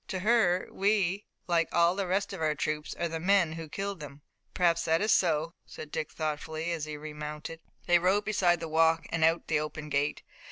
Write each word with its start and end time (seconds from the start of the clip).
"To 0.07 0.21
her 0.21 0.67
we, 0.71 1.27
like 1.45 1.69
all 1.71 1.95
the 1.95 2.07
rest 2.07 2.33
of 2.33 2.41
our 2.41 2.55
troops, 2.55 2.95
are 2.95 3.07
the 3.07 3.19
men 3.19 3.51
who 3.53 3.69
killed 3.69 3.99
them." 3.99 4.23
"Perhaps 4.55 4.85
that 4.85 4.99
is 4.99 5.11
so," 5.11 5.53
said 5.63 5.91
Dick 5.91 6.11
thoughtfully, 6.11 6.71
as 6.71 6.85
he 6.85 6.97
remounted. 6.97 7.59
They 7.85 7.99
rode 7.99 8.25
beside 8.25 8.61
the 8.61 8.67
walk 8.67 9.05
and 9.11 9.23
out 9.23 9.41
at 9.41 9.47
the 9.47 9.59
open 9.59 9.89
gate. 9.89 10.23